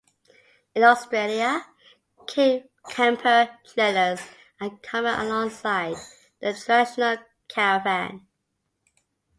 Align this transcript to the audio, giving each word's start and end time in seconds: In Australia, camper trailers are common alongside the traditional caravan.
In 0.73 0.81
Australia, 0.81 1.63
camper 2.25 3.55
trailers 3.71 4.19
are 4.59 4.75
common 4.81 5.19
alongside 5.27 5.95
the 6.39 6.53
traditional 6.55 7.17
caravan. 7.47 8.25